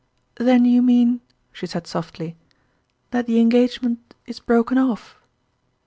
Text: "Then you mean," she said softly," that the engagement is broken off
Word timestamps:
"Then 0.37 0.65
you 0.65 0.81
mean," 0.81 1.21
she 1.53 1.67
said 1.67 1.85
softly," 1.85 2.35
that 3.11 3.27
the 3.27 3.39
engagement 3.39 4.15
is 4.25 4.39
broken 4.39 4.79
off 4.79 5.19